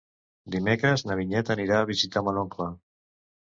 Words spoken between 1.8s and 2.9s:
a visitar mon oncle.